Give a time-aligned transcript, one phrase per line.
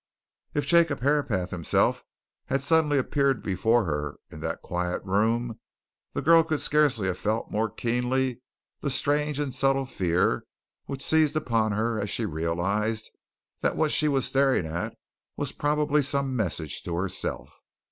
[0.55, 2.03] If Jacob Herapath himself
[2.47, 5.59] had suddenly appeared before her in that quiet room,
[6.13, 8.41] the girl could scarcely have felt more keenly
[8.79, 10.45] the strange and subtle fear
[10.87, 13.11] which seized upon her as she realized
[13.61, 14.95] that what she was staring at
[15.37, 17.61] was probably some message to herself.